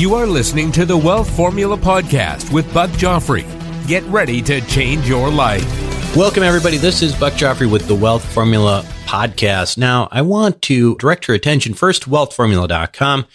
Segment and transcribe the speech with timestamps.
[0.00, 3.44] You are listening to the Wealth Formula Podcast with Buck Joffrey.
[3.86, 6.16] Get ready to change your life.
[6.16, 6.78] Welcome, everybody.
[6.78, 9.76] This is Buck Joffrey with the Wealth Formula Podcast.
[9.76, 13.26] Now, I want to direct your attention first to wealthformula.com,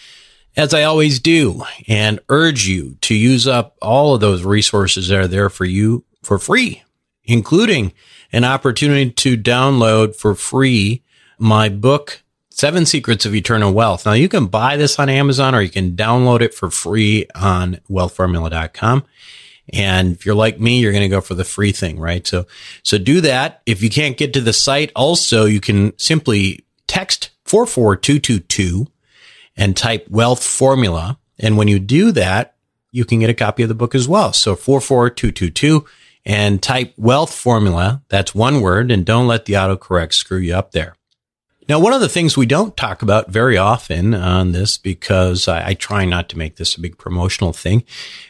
[0.58, 5.20] as I always do, and urge you to use up all of those resources that
[5.20, 6.82] are there for you for free,
[7.26, 7.94] including
[8.32, 11.04] an opportunity to download for free
[11.38, 12.24] my book,
[12.56, 14.06] Seven Secrets of Eternal Wealth.
[14.06, 17.82] Now you can buy this on Amazon or you can download it for free on
[17.90, 19.04] wealthformula.com.
[19.74, 22.26] And if you're like me, you're going to go for the free thing, right?
[22.26, 22.46] So,
[22.82, 23.62] so do that.
[23.66, 28.88] If you can't get to the site, also you can simply text 44222
[29.58, 31.18] and type wealth formula.
[31.38, 32.56] And when you do that,
[32.90, 34.32] you can get a copy of the book as well.
[34.32, 35.86] So 44222
[36.26, 38.02] and type wealth formula.
[38.08, 40.96] That's one word and don't let the autocorrect screw you up there.
[41.68, 45.70] Now, one of the things we don't talk about very often on this because I,
[45.70, 47.84] I, try not to make this a big promotional thing,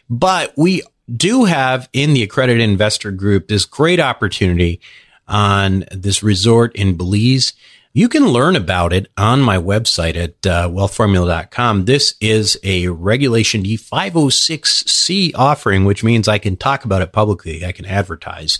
[0.09, 4.79] but we do have in the accredited investor group this great opportunity
[5.27, 7.53] on this resort in Belize.
[7.91, 11.85] You can learn about it on my website at uh, wealthformula.com.
[11.85, 17.65] This is a Regulation D 506C offering, which means I can talk about it publicly.
[17.65, 18.59] I can advertise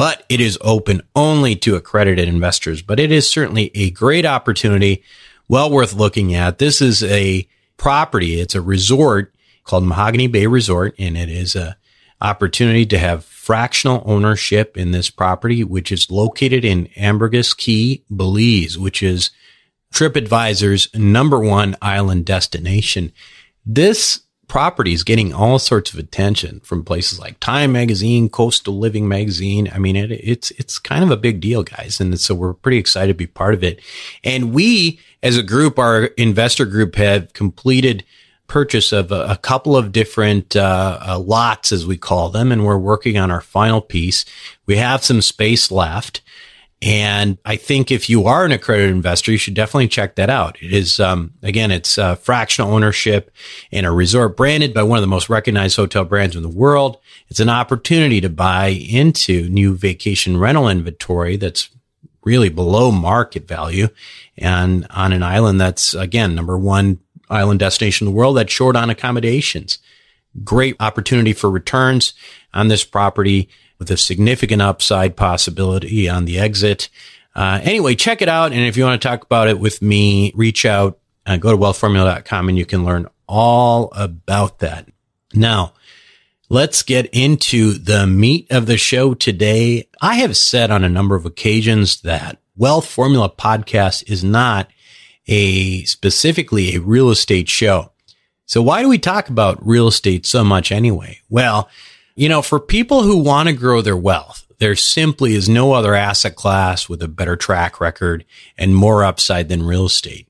[0.00, 2.80] but it is open only to accredited investors.
[2.80, 5.04] But it is certainly a great opportunity,
[5.46, 6.56] well worth looking at.
[6.56, 8.40] This is a property.
[8.40, 11.76] It's a resort called Mahogany Bay Resort, and it is a
[12.18, 18.78] opportunity to have fractional ownership in this property, which is located in Ambergris Caye, Belize,
[18.78, 19.30] which is
[19.92, 23.12] TripAdvisor's number one island destination.
[23.66, 29.06] This property is getting all sorts of attention from places like Time Magazine, Coastal Living
[29.06, 29.70] Magazine.
[29.72, 32.78] I mean, it, it's it's kind of a big deal, guys, and so we're pretty
[32.78, 33.80] excited to be part of it.
[34.24, 38.04] And we, as a group, our investor group, have completed
[38.48, 42.66] purchase of a, a couple of different uh, uh, lots, as we call them, and
[42.66, 44.24] we're working on our final piece.
[44.66, 46.22] We have some space left.
[46.82, 50.56] And I think if you are an accredited investor, you should definitely check that out.
[50.62, 53.30] It is, um, again, it's uh, fractional ownership
[53.70, 56.98] in a resort branded by one of the most recognized hotel brands in the world.
[57.28, 61.68] It's an opportunity to buy into new vacation rental inventory that's
[62.24, 63.88] really below market value
[64.38, 66.98] and on an island that's, again, number one
[67.28, 69.78] island destination in the world that's short on accommodations.
[70.44, 72.14] Great opportunity for returns
[72.54, 76.88] on this property with a significant upside possibility on the exit.
[77.34, 78.52] Uh, anyway, check it out.
[78.52, 81.56] And if you want to talk about it with me, reach out, uh, go to
[81.56, 84.86] wealthformula.com and you can learn all about that.
[85.32, 85.72] Now,
[86.48, 89.88] let's get into the meat of the show today.
[90.00, 94.68] I have said on a number of occasions that Wealth Formula podcast is not
[95.26, 97.92] a specifically a real estate show.
[98.44, 101.20] So why do we talk about real estate so much anyway?
[101.30, 101.70] Well,
[102.14, 105.94] you know, for people who want to grow their wealth, there simply is no other
[105.94, 108.24] asset class with a better track record
[108.58, 110.28] and more upside than real estate.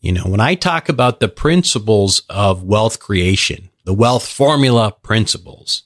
[0.00, 5.84] You know, when I talk about the principles of wealth creation, the wealth formula principles,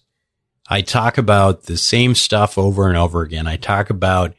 [0.69, 3.47] I talk about the same stuff over and over again.
[3.47, 4.35] I talk about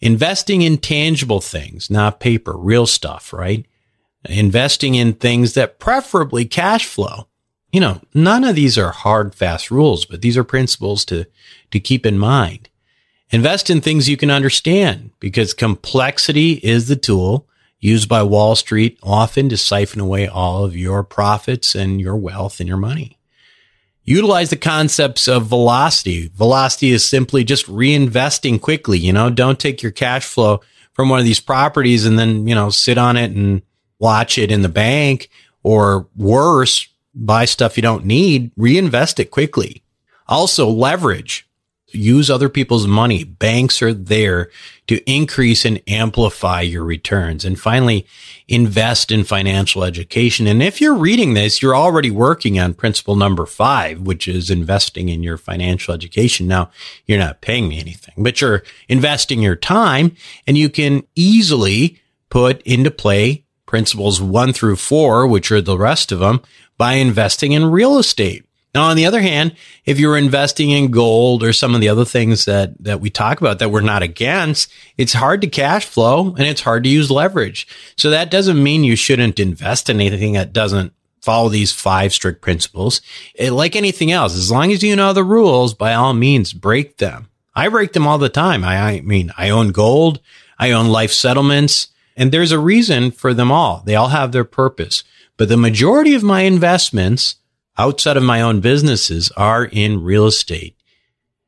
[0.00, 3.64] investing in tangible things, not paper, real stuff, right?
[4.24, 7.28] Investing in things that preferably cash flow
[7.72, 11.26] you know, none of these are hard, fast rules, but these are principles to,
[11.70, 12.68] to keep in mind.
[13.30, 17.46] Invest in things you can understand because complexity is the tool
[17.78, 22.58] used by Wall Street often to siphon away all of your profits and your wealth
[22.58, 23.18] and your money.
[24.04, 26.28] Utilize the concepts of velocity.
[26.34, 28.98] Velocity is simply just reinvesting quickly.
[28.98, 30.62] You know, don't take your cash flow
[30.94, 33.60] from one of these properties and then, you know, sit on it and
[33.98, 35.28] watch it in the bank
[35.62, 39.82] or worse, buy stuff you don't need, reinvest it quickly.
[40.26, 41.48] Also leverage.
[41.90, 43.24] Use other people's money.
[43.24, 44.50] Banks are there
[44.88, 47.46] to increase and amplify your returns.
[47.46, 48.06] And finally,
[48.46, 50.46] invest in financial education.
[50.46, 55.08] And if you're reading this, you're already working on principle number five, which is investing
[55.08, 56.46] in your financial education.
[56.46, 56.70] Now,
[57.06, 60.14] you're not paying me anything, but you're investing your time
[60.46, 66.10] and you can easily put into play principles one through four, which are the rest
[66.10, 66.40] of them,
[66.76, 68.44] by investing in real estate.
[68.74, 69.54] Now, on the other hand,
[69.84, 73.40] if you're investing in gold or some of the other things that, that we talk
[73.40, 77.10] about that we're not against, it's hard to cash flow and it's hard to use
[77.10, 77.66] leverage.
[77.96, 82.40] So that doesn't mean you shouldn't invest in anything that doesn't follow these five strict
[82.40, 83.00] principles.
[83.34, 86.96] It, like anything else, as long as you know the rules, by all means, break
[86.96, 87.28] them.
[87.54, 88.64] I break them all the time.
[88.64, 90.20] I, I mean, I own gold.
[90.58, 91.88] I own life settlements
[92.18, 93.82] and there's a reason for them all.
[93.86, 95.04] They all have their purpose.
[95.36, 97.36] but the majority of my investments
[97.78, 100.76] outside of my own businesses are in real estate.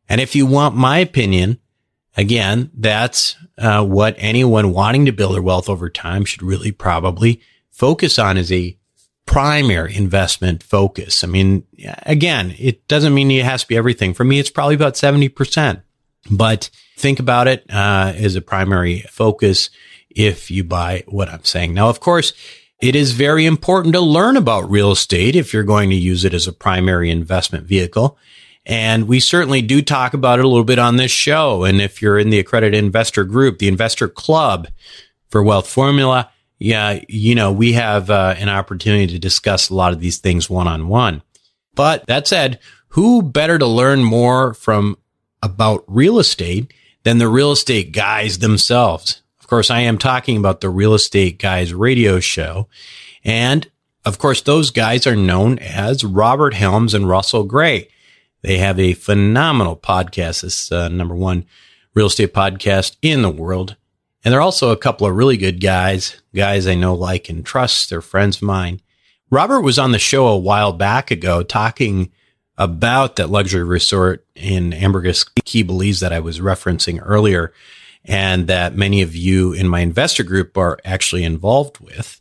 [0.08, 1.58] And if you want my opinion,
[2.16, 7.40] again, that's uh, what anyone wanting to build their wealth over time should really probably
[7.70, 8.76] focus on as a
[9.26, 11.24] primary investment focus.
[11.24, 11.64] I mean,
[12.04, 14.14] again, it doesn't mean it has to be everything.
[14.14, 15.82] For me, it's probably about 70%,
[16.30, 19.70] but think about it uh, as a primary focus
[20.10, 21.74] if you buy what I'm saying.
[21.74, 22.32] Now, of course,
[22.80, 26.34] it is very important to learn about real estate if you're going to use it
[26.34, 28.18] as a primary investment vehicle.
[28.66, 31.64] And we certainly do talk about it a little bit on this show.
[31.64, 34.68] And if you're in the accredited investor group, the investor club
[35.28, 39.92] for wealth formula, yeah, you know, we have uh, an opportunity to discuss a lot
[39.92, 41.22] of these things one on one.
[41.74, 44.98] But that said, who better to learn more from
[45.42, 46.72] about real estate
[47.02, 49.22] than the real estate guys themselves?
[49.50, 52.68] Course, I am talking about the real estate guys radio show.
[53.24, 53.68] And
[54.04, 57.88] of course, those guys are known as Robert Helms and Russell Gray.
[58.42, 60.42] They have a phenomenal podcast.
[60.42, 61.46] This uh, number one
[61.94, 63.74] real estate podcast in the world.
[64.24, 67.90] And they're also a couple of really good guys, guys I know, like, and trust.
[67.90, 68.80] They're friends of mine.
[69.32, 72.12] Robert was on the show a while back ago talking
[72.56, 77.52] about that luxury resort in Ambergris Caye Belize that I was referencing earlier
[78.04, 82.20] and that many of you in my investor group are actually involved with.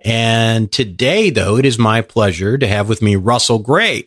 [0.00, 4.06] And today, though, it is my pleasure to have with me Russell Gray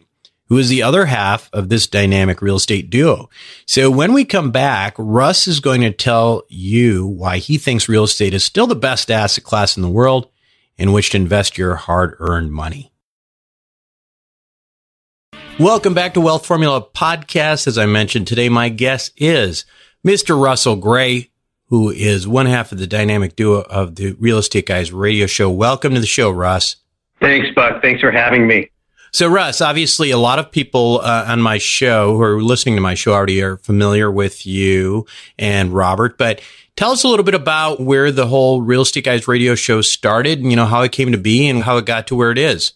[0.50, 3.30] who is the other half of this dynamic real estate duo.
[3.66, 8.06] So when we come back, Russ is going to tell you why he thinks real
[8.06, 10.30] estate is still the best asset class in the world
[10.78, 12.92] in which to invest your hard earned money.
[15.60, 17.66] Welcome back to Wealth Formula Podcast.
[17.68, 19.66] As I mentioned today, my guest is
[20.06, 20.42] Mr.
[20.42, 21.30] Russell Gray,
[21.68, 25.50] who is one half of the dynamic duo of the Real Estate Guys radio show.
[25.50, 26.78] Welcome to the show, Russ.
[27.20, 27.82] Thanks, Buck.
[27.82, 28.70] Thanks for having me.
[29.12, 32.82] So, Russ, obviously, a lot of people uh, on my show who are listening to
[32.82, 35.06] my show already are familiar with you
[35.40, 36.42] and Robert, but
[36.76, 40.40] tell us a little bit about where the whole Real Estate Guys radio show started
[40.40, 42.38] and, you know, how it came to be and how it got to where it
[42.38, 42.74] is.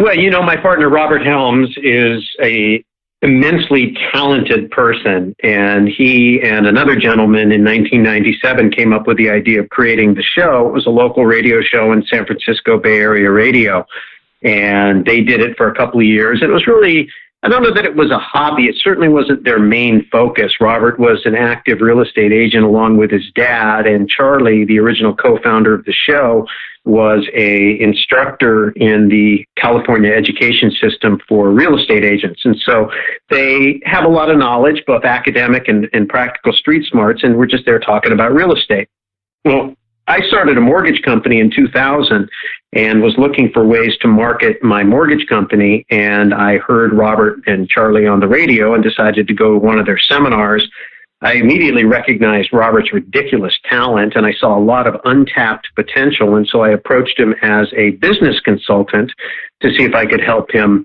[0.00, 2.82] Well, you know, my partner, Robert Helms, is a
[3.22, 5.34] immensely talented person.
[5.42, 10.22] And he and another gentleman in 1997 came up with the idea of creating the
[10.22, 10.68] show.
[10.68, 13.86] It was a local radio show in San Francisco Bay Area radio
[14.42, 16.42] and they did it for a couple of years.
[16.42, 17.08] It was really,
[17.42, 18.64] I don't know that it was a hobby.
[18.64, 20.54] It certainly wasn't their main focus.
[20.60, 25.14] Robert was an active real estate agent along with his dad, and Charlie, the original
[25.14, 26.46] co-founder of the show,
[26.84, 32.42] was a instructor in the California education system for real estate agents.
[32.44, 32.90] And so
[33.30, 37.46] they have a lot of knowledge, both academic and, and practical street smarts, and we're
[37.46, 38.88] just there talking about real estate.
[39.44, 39.74] Well,
[40.08, 42.28] I started a mortgage company in 2000
[42.72, 45.86] and was looking for ways to market my mortgage company.
[45.90, 49.78] And I heard Robert and Charlie on the radio and decided to go to one
[49.78, 50.68] of their seminars.
[51.22, 56.34] I immediately recognized Robert's ridiculous talent and I saw a lot of untapped potential.
[56.34, 59.12] And so I approached him as a business consultant
[59.60, 60.84] to see if I could help him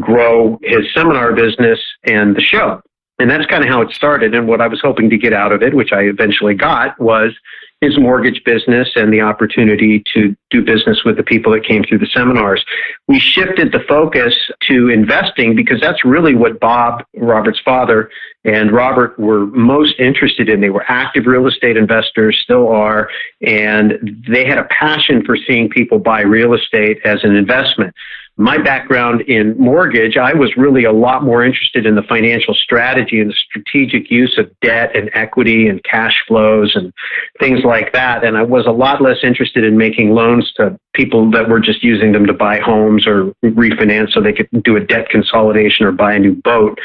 [0.00, 2.82] grow his seminar business and the show.
[3.18, 4.34] And that's kind of how it started.
[4.34, 7.32] And what I was hoping to get out of it, which I eventually got, was
[7.80, 11.98] his mortgage business and the opportunity to do business with the people that came through
[11.98, 12.64] the seminars.
[13.06, 14.34] We shifted the focus
[14.68, 18.10] to investing because that's really what Bob, Robert's father,
[18.44, 20.60] and Robert were most interested in.
[20.60, 23.10] They were active real estate investors, still are,
[23.42, 27.94] and they had a passion for seeing people buy real estate as an investment
[28.38, 33.20] my background in mortgage, I was really a lot more interested in the financial strategy
[33.20, 36.92] and the strategic use of debt and equity and cash flows and
[37.40, 38.24] things like that.
[38.24, 41.82] And I was a lot less interested in making loans to people that were just
[41.82, 45.92] using them to buy homes or refinance so they could do a debt consolidation or
[45.92, 46.78] buy a new boat.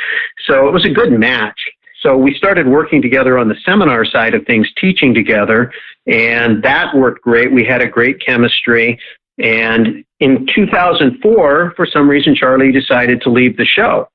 [0.48, 1.60] So it was a good match.
[2.02, 5.72] So we started working together on the seminar side of things, teaching together,
[6.08, 7.52] and that worked great.
[7.52, 9.00] We had a great chemistry.
[9.38, 14.08] And in 2004, for some reason, Charlie decided to leave the show.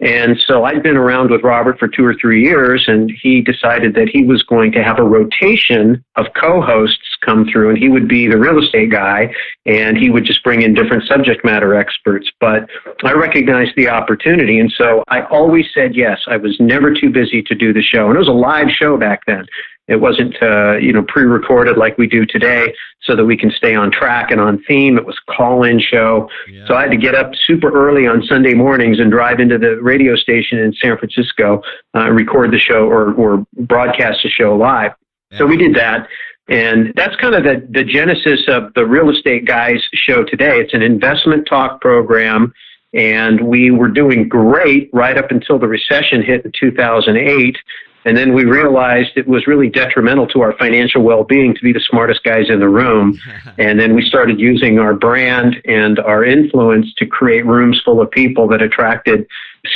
[0.00, 3.94] And so I'd been around with Robert for two or three years, and he decided
[3.94, 7.88] that he was going to have a rotation of co hosts come through, and he
[7.88, 9.34] would be the real estate guy,
[9.66, 12.30] and he would just bring in different subject matter experts.
[12.38, 12.68] But
[13.02, 16.20] I recognized the opportunity, and so I always said yes.
[16.28, 18.96] I was never too busy to do the show, and it was a live show
[18.96, 19.46] back then.
[19.88, 23.74] It wasn't, uh, you know, pre-recorded like we do today, so that we can stay
[23.74, 24.98] on track and on theme.
[24.98, 26.66] It was call-in show, yeah.
[26.66, 29.80] so I had to get up super early on Sunday mornings and drive into the
[29.80, 31.62] radio station in San Francisco,
[31.96, 34.92] uh, record the show or, or broadcast the show live.
[35.30, 35.38] Yeah.
[35.38, 36.06] So we did that.
[36.48, 40.60] And that's kind of the, the genesis of the Real Estate Guys show today.
[40.60, 42.54] It's an investment talk program,
[42.94, 47.56] and we were doing great right up until the recession hit in 2008.
[48.08, 51.74] And then we realized it was really detrimental to our financial well being to be
[51.74, 53.20] the smartest guys in the room.
[53.58, 58.10] and then we started using our brand and our influence to create rooms full of
[58.10, 59.26] people that attracted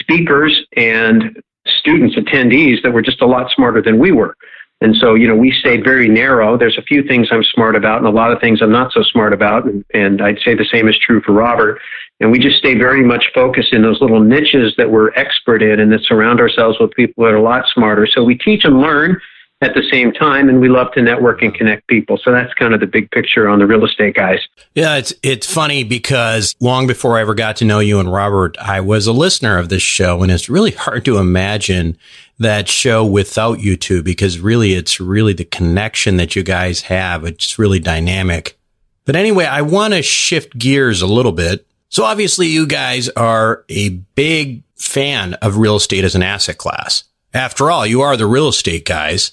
[0.01, 4.35] speakers and students, attendees that were just a lot smarter than we were.
[4.81, 6.57] And so, you know, we stayed very narrow.
[6.57, 9.03] There's a few things I'm smart about and a lot of things I'm not so
[9.03, 9.67] smart about.
[9.67, 11.81] And, and I'd say the same is true for Robert.
[12.23, 15.81] And we just stay very much focused in those little niches that we're expert in
[15.81, 18.07] and that surround ourselves with people that are a lot smarter.
[18.07, 19.21] So we teach and learn
[19.61, 22.19] at the same time and we love to network and connect people.
[22.23, 24.39] So that's kind of the big picture on the real estate guys.
[24.75, 28.57] Yeah, it's it's funny because long before I ever got to know you and Robert,
[28.59, 31.99] I was a listener of this show and it's really hard to imagine
[32.39, 37.25] that show without you two because really it's really the connection that you guys have.
[37.25, 38.57] It's really dynamic.
[39.05, 41.67] But anyway, I want to shift gears a little bit.
[41.93, 47.05] So obviously you guys are a big fan of real estate as an asset class.
[47.35, 49.33] After all, you are the real estate guys.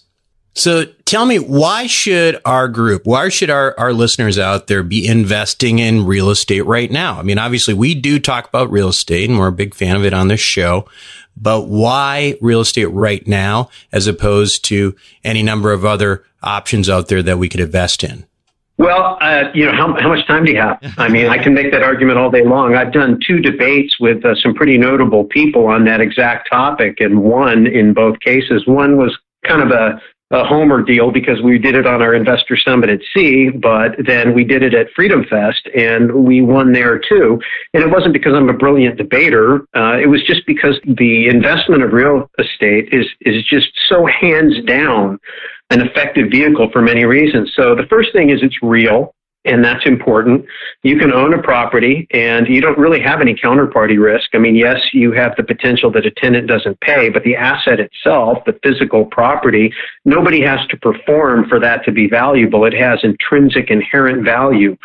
[0.56, 5.08] So tell me, why should our group, why should our, our listeners out there be
[5.08, 7.18] investing in real estate right now?
[7.18, 10.06] I mean, obviously we do talk about real estate and we're a big fan of
[10.06, 10.86] it on this show
[11.39, 17.08] but why real estate right now as opposed to any number of other options out
[17.08, 18.25] there that we could invest in?
[18.80, 20.80] Well, uh, you know, how, how much time do you have?
[20.98, 22.76] I mean, I can make that argument all day long.
[22.76, 27.22] I've done two debates with uh, some pretty notable people on that exact topic, and
[27.22, 28.66] one in both cases.
[28.66, 32.56] One was kind of a a Homer deal because we did it on our investor
[32.56, 37.00] summit at Sea, but then we did it at Freedom Fest and we won there
[37.00, 37.42] too.
[37.74, 39.66] And it wasn't because I'm a brilliant debater.
[39.76, 44.54] Uh, it was just because the investment of real estate is, is just so hands
[44.68, 45.20] down
[45.70, 47.52] an effective vehicle for many reasons.
[47.56, 49.14] So the first thing is it's real
[49.46, 50.46] and that's important.
[50.84, 54.30] You can own a property and you don't really have any counterparty risk.
[54.34, 57.80] I mean, yes, you have the potential that a tenant doesn't pay, but the asset
[57.80, 59.72] itself, the physical property,
[60.04, 62.66] nobody has to perform for that to be valuable.
[62.66, 64.76] It has intrinsic inherent value.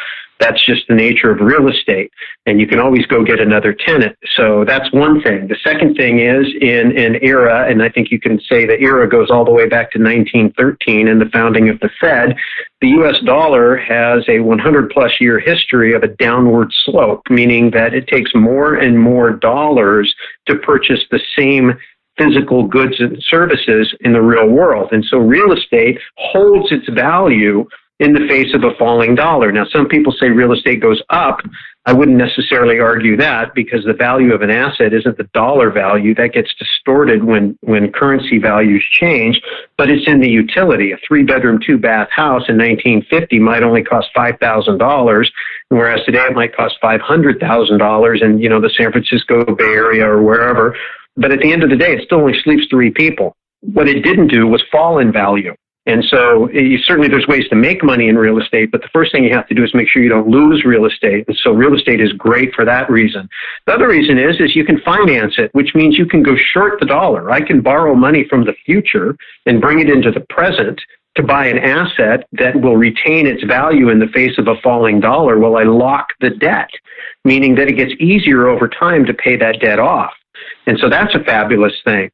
[0.40, 2.10] That's just the nature of real estate.
[2.46, 4.16] And you can always go get another tenant.
[4.36, 5.48] So that's one thing.
[5.48, 9.08] The second thing is in an era, and I think you can say the era
[9.08, 12.36] goes all the way back to 1913 and the founding of the Fed,
[12.80, 17.94] the US dollar has a 100 plus year history of a downward slope, meaning that
[17.94, 20.14] it takes more and more dollars
[20.46, 21.72] to purchase the same
[22.16, 24.90] physical goods and services in the real world.
[24.92, 27.66] And so real estate holds its value
[28.00, 29.52] in the face of a falling dollar.
[29.52, 31.40] Now, some people say real estate goes up.
[31.86, 36.14] I wouldn't necessarily argue that because the value of an asset isn't the dollar value.
[36.14, 39.40] That gets distorted when, when currency values change,
[39.76, 40.92] but it's in the utility.
[40.92, 45.26] A three bedroom, two bath house in 1950 might only cost $5,000,
[45.68, 50.22] whereas today it might cost $500,000 in, you know, the San Francisco Bay Area or
[50.22, 50.74] wherever.
[51.16, 53.36] But at the end of the day, it still only sleeps three people.
[53.60, 55.54] What it didn't do was fall in value.
[55.86, 58.88] And so eh, you, certainly there's ways to make money in real estate, but the
[58.92, 61.24] first thing you have to do is make sure you don't lose real estate.
[61.28, 63.28] And so real estate is great for that reason.
[63.66, 66.80] The other reason is, is you can finance it, which means you can go short
[66.80, 67.30] the dollar.
[67.30, 70.80] I can borrow money from the future and bring it into the present
[71.16, 75.00] to buy an asset that will retain its value in the face of a falling
[75.00, 76.70] dollar while I lock the debt,
[77.24, 80.12] meaning that it gets easier over time to pay that debt off.
[80.66, 82.10] And so that's a fabulous thing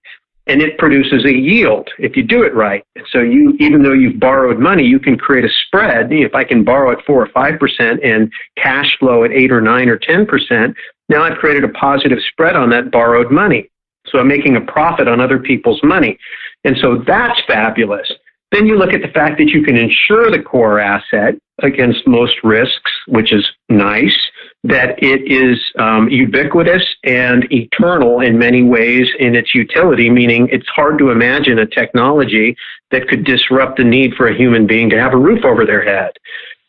[0.51, 2.85] and it produces a yield if you do it right.
[2.97, 6.13] And So you, even though you've borrowed money, you can create a spread.
[6.13, 9.61] If I can borrow at four or five percent and cash flow at eight or
[9.61, 10.77] nine or ten percent,
[11.09, 13.71] now I've created a positive spread on that borrowed money.
[14.07, 16.19] So I'm making a profit on other people's money.
[16.65, 18.11] And so that's fabulous.
[18.53, 22.35] Then you look at the fact that you can insure the core asset against most
[22.43, 24.17] risks, which is nice
[24.65, 30.69] that it is um, ubiquitous and eternal in many ways in its utility, meaning it's
[30.69, 32.57] hard to imagine a technology
[32.91, 35.83] that could disrupt the need for a human being to have a roof over their
[35.83, 36.13] head.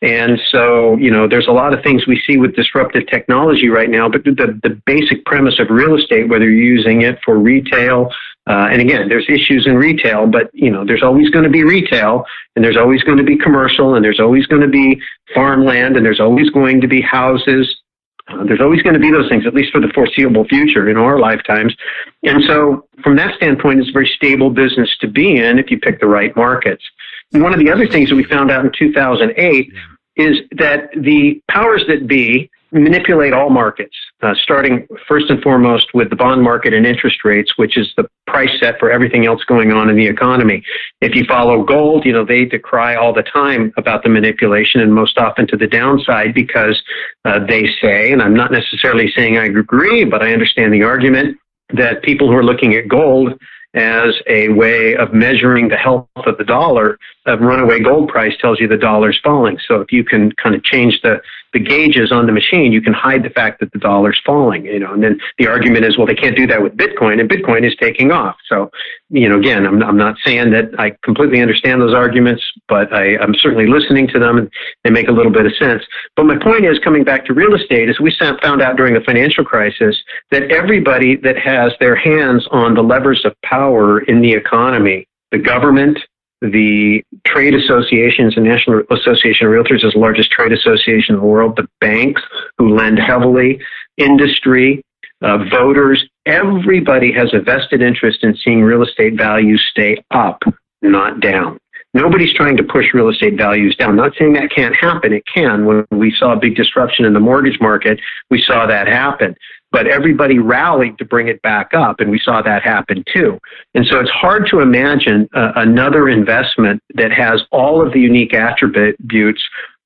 [0.00, 3.88] And so, you know, there's a lot of things we see with disruptive technology right
[3.88, 8.10] now, but the, the basic premise of real estate, whether you're using it for retail,
[8.48, 11.62] uh, and again, there's issues in retail, but you know, there's always going to be
[11.62, 12.24] retail,
[12.56, 15.00] and there's always going to be commercial, and there's always going to be
[15.34, 17.82] farmland, and there's always going to be houses,
[18.28, 20.96] uh, there's always going to be those things, at least for the foreseeable future in
[20.96, 21.74] our lifetimes.
[22.22, 25.78] And so, from that standpoint, it's a very stable business to be in if you
[25.78, 26.84] pick the right markets.
[27.32, 29.72] And one of the other things that we found out in 2008
[30.16, 36.08] is that the powers that be manipulate all markets, uh, starting first and foremost with
[36.08, 39.72] the bond market and interest rates, which is the price set for everything else going
[39.72, 40.62] on in the economy.
[41.00, 44.94] If you follow gold, you know, they decry all the time about the manipulation and
[44.94, 46.82] most often to the downside because
[47.26, 51.36] uh, they say, and I'm not necessarily saying I agree, but I understand the argument
[51.74, 53.38] that people who are looking at gold
[53.74, 58.60] as a way of measuring the health of the dollar, a runaway gold price tells
[58.60, 59.58] you the dollar's falling.
[59.66, 61.22] So if you can kind of change the
[61.52, 64.78] the gauges on the machine, you can hide the fact that the dollar's falling, you
[64.78, 67.66] know, and then the argument is, well, they can't do that with Bitcoin and Bitcoin
[67.66, 68.36] is taking off.
[68.48, 68.70] So,
[69.10, 73.16] you know, again, I'm, I'm not saying that I completely understand those arguments, but I,
[73.18, 74.50] I'm certainly listening to them and
[74.84, 75.82] they make a little bit of sense.
[76.16, 79.00] But my point is coming back to real estate is we found out during the
[79.00, 79.96] financial crisis
[80.30, 85.38] that everybody that has their hands on the levers of power in the economy, the
[85.38, 85.98] government,
[86.42, 91.26] the trade associations, the National Association of Realtors is the largest trade association in the
[91.26, 92.20] world, the banks
[92.58, 93.60] who lend heavily,
[93.96, 94.82] industry,
[95.22, 100.42] uh, voters, everybody has a vested interest in seeing real estate values stay up,
[100.82, 101.58] not down.
[101.94, 103.96] Nobody's trying to push real estate values down.
[103.96, 105.12] Not saying that can't happen.
[105.12, 105.66] It can.
[105.66, 109.36] When we saw a big disruption in the mortgage market, we saw that happen
[109.72, 113.38] but everybody rallied to bring it back up, and we saw that happen too.
[113.74, 118.34] And so it's hard to imagine uh, another investment that has all of the unique
[118.34, 119.42] attributes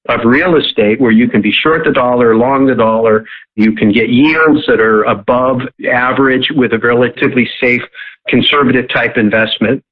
[0.09, 3.25] of real estate where you can be short the dollar, long the dollar,
[3.55, 7.83] you can get yields that are above average with a relatively safe
[8.29, 9.85] conservative type investment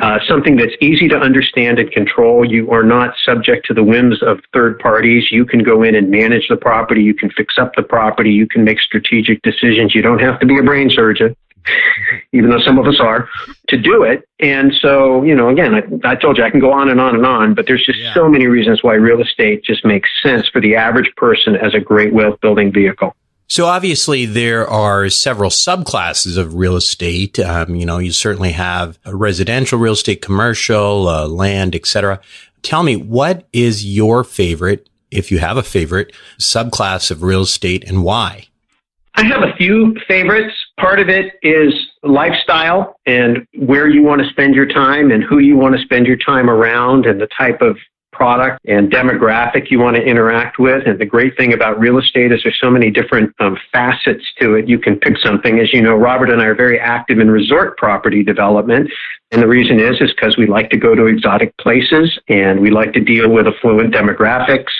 [0.00, 2.44] uh, something that's easy to understand and control.
[2.44, 5.30] You are not subject to the whims of third parties.
[5.30, 7.02] You can go in and manage the property.
[7.02, 8.30] You can fix up the property.
[8.30, 9.94] You can make strategic decisions.
[9.94, 11.36] You don't have to be a brain surgeon,
[12.32, 13.28] even though some of us are,
[13.68, 14.26] to do it.
[14.38, 17.16] And so, you know, again, I, I told you I can go on and on
[17.16, 18.14] and on, but there's just yeah.
[18.14, 21.80] so many reasons why real estate just makes sense for the average person as a
[21.80, 23.14] great wealth building vehicle.
[23.50, 27.40] So obviously there are several subclasses of real estate.
[27.40, 32.20] Um, you know, you certainly have residential real estate, commercial, uh, land, etc.
[32.62, 37.82] Tell me, what is your favorite, if you have a favorite, subclass of real estate
[37.88, 38.46] and why?
[39.16, 40.54] I have a few favorites.
[40.78, 45.40] Part of it is lifestyle and where you want to spend your time and who
[45.40, 47.76] you want to spend your time around and the type of
[48.20, 50.86] product and demographic you want to interact with.
[50.86, 54.56] And the great thing about real estate is there's so many different um, facets to
[54.56, 54.68] it.
[54.68, 55.58] You can pick something.
[55.58, 58.90] As you know, Robert and I are very active in resort property development.
[59.30, 62.70] And the reason is, is because we like to go to exotic places and we
[62.70, 64.72] like to deal with affluent demographics.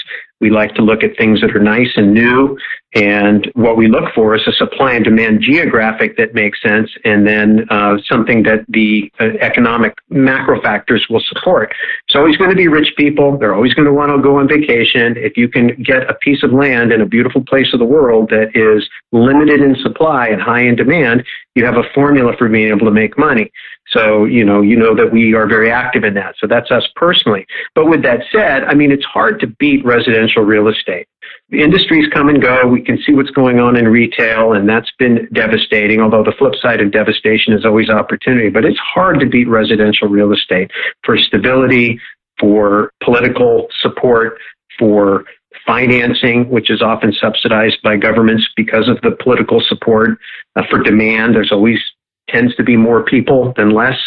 [0.42, 2.59] We like to look at things that are nice and new.
[2.94, 7.24] And what we look for is a supply and demand geographic that makes sense and
[7.24, 11.72] then uh, something that the uh, economic macro factors will support.
[12.09, 13.38] It's always going to be rich people.
[13.38, 15.16] They're always going to want to go on vacation.
[15.16, 18.29] If you can get a piece of land in a beautiful place of the world
[18.31, 21.24] that is limited in supply and high in demand,
[21.55, 23.53] you have a formula for being able to make money.
[23.90, 26.35] So, you know, you know that we are very active in that.
[26.38, 27.46] So that's us personally.
[27.74, 31.07] But with that said, I mean, it's hard to beat residential real estate.
[31.50, 32.66] The industries come and go.
[32.68, 36.54] We can see what's going on in retail, and that's been devastating, although the flip
[36.54, 38.50] side of devastation is always opportunity.
[38.50, 40.70] But it's hard to beat residential real estate
[41.04, 42.00] for stability,
[42.38, 44.38] for political support,
[44.78, 45.24] for
[45.66, 50.18] financing, which is often subsidized by governments because of the political support,
[50.54, 51.34] uh, for demand.
[51.34, 51.80] There's always
[52.28, 53.98] tends to be more people than less.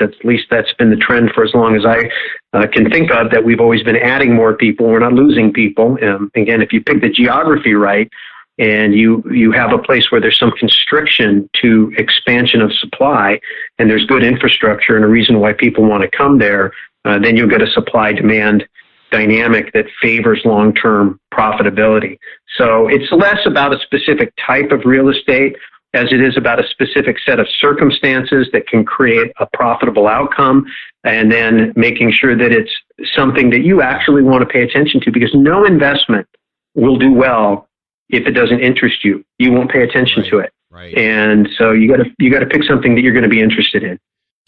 [0.00, 2.10] At least that's been the trend for as long as I
[2.52, 3.30] uh, can think of.
[3.30, 4.86] That we've always been adding more people.
[4.86, 5.98] We're not losing people.
[6.02, 8.10] Um, again, if you pick the geography right,
[8.58, 13.40] and you you have a place where there's some constriction to expansion of supply,
[13.78, 16.72] and there's good infrastructure and a reason why people want to come there,
[17.04, 18.66] uh, then you'll get a supply demand
[19.10, 22.18] dynamic that favors long term profitability.
[22.56, 25.56] So it's less about a specific type of real estate
[25.94, 30.64] as it is about a specific set of circumstances that can create a profitable outcome
[31.04, 32.70] and then making sure that it's
[33.14, 36.26] something that you actually want to pay attention to because no investment
[36.74, 37.68] will do well
[38.08, 39.24] if it doesn't interest you.
[39.38, 40.52] You won't pay attention right, to it.
[40.70, 40.96] Right.
[40.96, 43.40] And so you got to you got to pick something that you're going to be
[43.40, 43.98] interested in.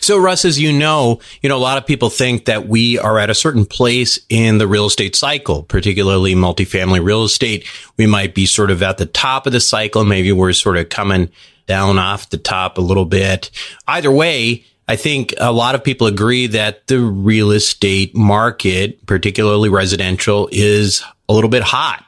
[0.00, 3.18] So Russ, as you know, you know, a lot of people think that we are
[3.18, 7.66] at a certain place in the real estate cycle, particularly multifamily real estate.
[7.96, 10.04] We might be sort of at the top of the cycle.
[10.04, 11.30] Maybe we're sort of coming
[11.66, 13.50] down off the top a little bit.
[13.88, 19.70] Either way, I think a lot of people agree that the real estate market, particularly
[19.70, 22.04] residential, is a little bit hot.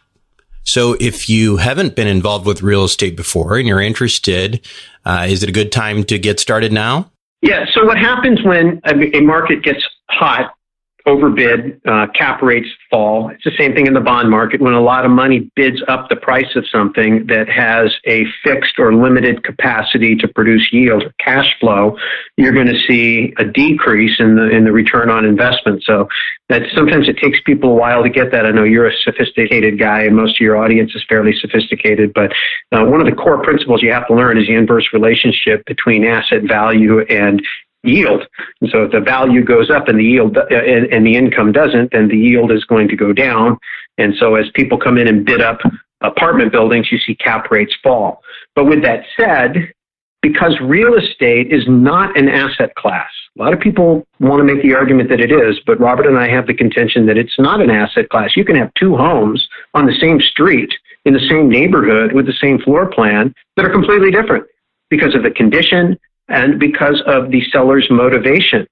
[0.64, 4.66] So if you haven't been involved with real estate before and you're interested,
[5.06, 7.10] uh, is it a good time to get started now?
[7.42, 7.66] Yeah.
[7.74, 10.55] So what happens when a, market gets hot
[11.06, 13.28] overbid, uh, cap rates fall.
[13.28, 14.60] It's the same thing in the bond market.
[14.60, 18.78] When a lot of money bids up the price of something that has a fixed
[18.78, 21.96] or limited capacity to produce yield or cash flow,
[22.36, 25.84] you're going to see a decrease in the in the return on investment.
[25.84, 26.08] So
[26.48, 28.46] that sometimes it takes people a while to get that.
[28.46, 32.12] I know you're a sophisticated guy, and most of your audience is fairly sophisticated.
[32.14, 32.32] But
[32.72, 36.04] uh, one of the core principles you have to learn is the inverse relationship between
[36.04, 37.42] asset value and
[37.86, 38.26] yield.
[38.60, 41.52] And so if the value goes up and the yield uh, and, and, the income
[41.52, 43.58] doesn't, then the yield is going to go down.
[43.98, 45.60] And so as people come in and bid up
[46.02, 48.22] apartment buildings, you see cap rates fall.
[48.54, 49.72] But with that said,
[50.22, 54.62] because real estate is not an asset class, a lot of people want to make
[54.62, 57.60] the argument that it is, but Robert and I have the contention that it's not
[57.60, 58.34] an asset class.
[58.34, 60.72] You can have two homes on the same street
[61.04, 64.46] in the same neighborhood with the same floor plan that are completely different
[64.88, 68.66] because of the condition, and because of the seller's motivation.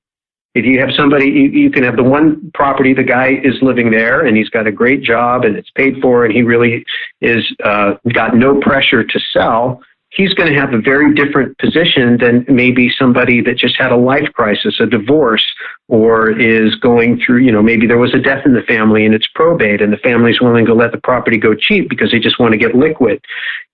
[0.55, 3.91] If you have somebody, you, you, can have the one property, the guy is living
[3.91, 6.85] there and he's got a great job and it's paid for and he really
[7.21, 9.83] is uh, got no pressure to sell
[10.15, 13.97] he's going to have a very different position than maybe somebody that just had a
[13.97, 15.45] life crisis, a divorce,
[15.89, 19.15] or is going through, you know, maybe there was a death in the family and
[19.15, 22.39] it's probate and the family's willing to let the property go cheap because they just
[22.39, 23.21] want to get liquid.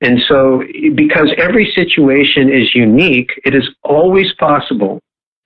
[0.01, 5.01] And so because every situation is unique, it is always possible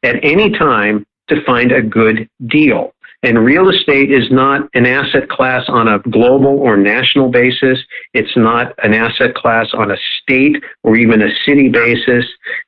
[0.04, 2.93] at any time to find a good deal.
[3.24, 7.78] And real estate is not an asset class on a global or national basis.
[8.12, 12.26] It's not an asset class on a state or even a city basis.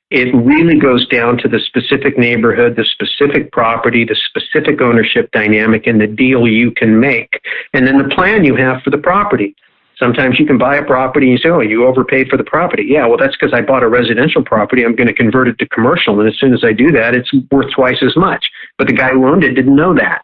[0.08, 5.86] It really goes down to the specific neighborhood, the specific property, the specific ownership dynamic,
[5.86, 7.38] and the deal you can make.
[7.74, 9.54] And then the plan you have for the property.
[9.98, 12.84] Sometimes you can buy a property and you say, oh, you overpaid for the property.
[12.88, 14.84] Yeah, well, that's because I bought a residential property.
[14.84, 16.18] I'm going to convert it to commercial.
[16.18, 18.46] And as soon as I do that, it's worth twice as much.
[18.78, 20.22] But the guy who owned it didn't know that.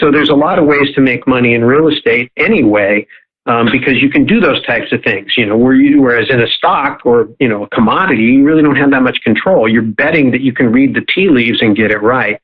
[0.00, 3.06] So there's a lot of ways to make money in real estate anyway,
[3.46, 5.36] um, because you can do those types of things.
[5.36, 8.62] You know, where you, whereas in a stock or you know a commodity, you really
[8.62, 9.68] don't have that much control.
[9.68, 12.40] You're betting that you can read the tea leaves and get it right.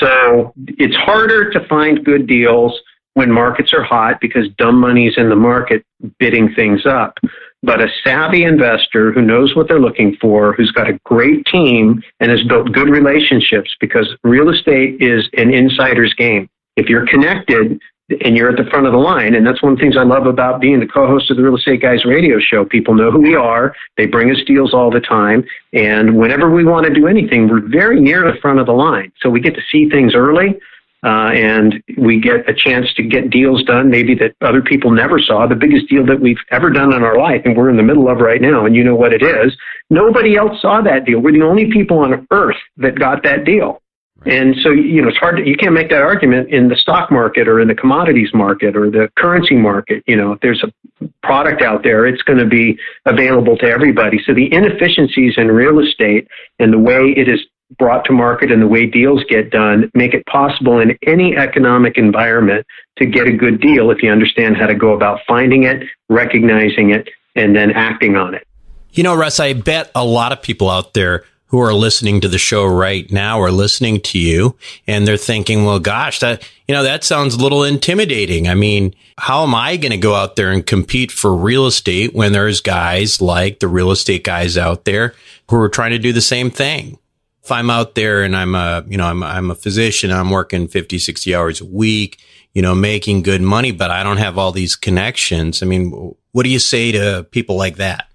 [0.00, 2.78] So it's harder to find good deals
[3.14, 5.84] when markets are hot because dumb money's in the market
[6.18, 7.16] bidding things up.
[7.62, 12.02] But a savvy investor who knows what they're looking for, who's got a great team
[12.20, 17.80] and has built good relationships because real estate is an insider's game if you're connected
[18.22, 20.02] and you're at the front of the line, and that's one of the things I
[20.02, 22.64] love about being the co-host of the Real Estate Guys radio show.
[22.64, 23.74] People know who we are.
[23.96, 25.44] They bring us deals all the time.
[25.72, 29.12] And whenever we want to do anything, we're very near the front of the line.
[29.20, 30.60] So we get to see things early.
[31.04, 35.18] Uh, and we get a chance to get deals done maybe that other people never
[35.18, 35.46] saw.
[35.46, 38.08] The biggest deal that we've ever done in our life, and we're in the middle
[38.08, 39.54] of right now, and you know what it is.
[39.90, 41.20] Nobody else saw that deal.
[41.20, 43.82] We're the only people on earth that got that deal.
[44.26, 47.10] And so, you know, it's hard to, you can't make that argument in the stock
[47.10, 50.02] market or in the commodities market or the currency market.
[50.06, 54.20] You know, if there's a product out there, it's going to be available to everybody.
[54.24, 57.40] So the inefficiencies in real estate and the way it is
[57.78, 61.98] brought to market and the way deals get done make it possible in any economic
[61.98, 65.82] environment to get a good deal if you understand how to go about finding it,
[66.08, 68.46] recognizing it, and then acting on it.
[68.92, 72.26] You know, Russ, I bet a lot of people out there who are listening to
[72.26, 74.56] the show right now are listening to you
[74.88, 78.48] and they're thinking, well, gosh, that, you know, that sounds a little intimidating.
[78.48, 82.12] I mean, how am I going to go out there and compete for real estate
[82.12, 85.14] when there's guys like the real estate guys out there
[85.48, 86.98] who are trying to do the same thing?
[87.44, 90.66] If I'm out there and I'm a, you know, I'm, I'm a physician, I'm working
[90.66, 92.18] 50, 60 hours a week,
[92.52, 95.62] you know, making good money, but I don't have all these connections.
[95.62, 98.08] I mean, what do you say to people like that?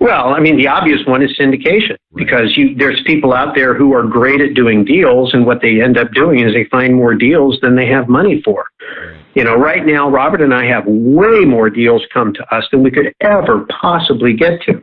[0.00, 3.94] Well, I mean, the obvious one is syndication because you, there's people out there who
[3.94, 7.14] are great at doing deals, and what they end up doing is they find more
[7.14, 8.66] deals than they have money for.
[9.34, 12.82] You know, right now, Robert and I have way more deals come to us than
[12.82, 14.82] we could ever possibly get to.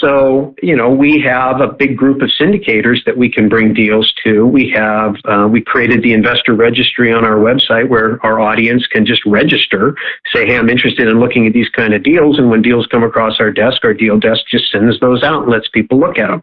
[0.00, 4.12] So, you know, we have a big group of syndicators that we can bring deals
[4.24, 4.46] to.
[4.46, 9.06] We have, uh, we created the investor registry on our website where our audience can
[9.06, 9.96] just register,
[10.32, 12.38] say, hey, I'm interested in looking at these kind of deals.
[12.38, 15.52] And when deals come across our desk, our deal desk just sends those out and
[15.52, 16.40] lets people look at them.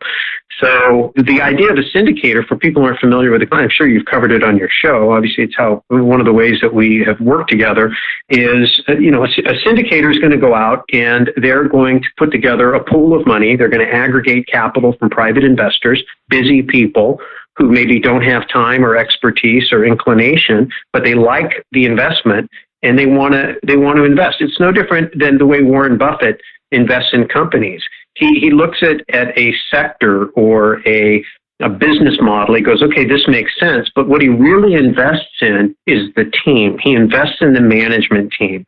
[0.60, 3.88] So the idea of a syndicator, for people who aren't familiar with it, I'm sure
[3.88, 5.12] you've covered it on your show.
[5.12, 7.96] Obviously, it's how one of the ways that we have worked together
[8.30, 12.08] is, uh, you know, a syndicator is going to go out and they're going to
[12.18, 13.33] put together a pool of money.
[13.42, 17.20] They're going to aggregate capital from private investors, busy people
[17.56, 22.50] who maybe don't have time or expertise or inclination, but they like the investment
[22.82, 24.38] and they want to they want to invest.
[24.40, 26.42] It's no different than the way Warren Buffett
[26.72, 27.84] invests in companies
[28.16, 31.24] he, he looks at, at a sector or a
[31.60, 32.56] a business model.
[32.56, 33.88] He goes, okay, this makes sense.
[33.96, 36.78] But what he really invests in is the team.
[36.80, 38.66] He invests in the management team.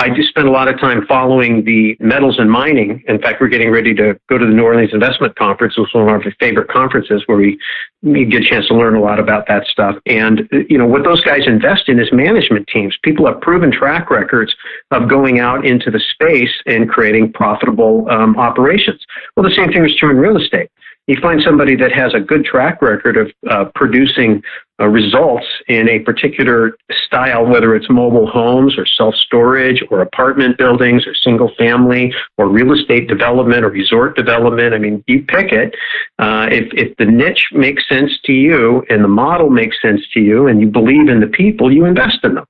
[0.00, 3.04] I do spend a lot of time following the metals and mining.
[3.06, 5.94] In fact, we're getting ready to go to the New Orleans Investment Conference, which is
[5.94, 7.58] one of our favorite conferences where we,
[8.00, 9.96] we get a chance to learn a lot about that stuff.
[10.06, 12.96] And, you know, what those guys invest in is management teams.
[13.02, 14.56] People have proven track records
[14.90, 19.04] of going out into the space and creating profitable um, operations.
[19.36, 20.70] Well, the same thing is true in real estate
[21.10, 24.40] you find somebody that has a good track record of uh, producing
[24.80, 30.56] uh, results in a particular style, whether it's mobile homes or self storage or apartment
[30.56, 34.72] buildings or single family or real estate development or resort development.
[34.72, 35.74] I mean, you pick it.
[36.20, 40.20] Uh, if, if the niche makes sense to you and the model makes sense to
[40.20, 42.44] you and you believe in the people, you invest in them.